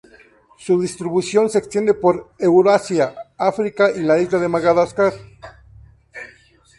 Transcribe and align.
Su 0.57 0.81
distribución 0.81 1.47
se 1.51 1.59
extiende 1.59 1.93
por 1.93 2.31
Eurasia, 2.39 3.13
África 3.37 3.91
y 3.95 3.99
la 3.99 4.17
isla 4.17 4.39
de 4.39 4.47
Madagascar. 4.47 5.13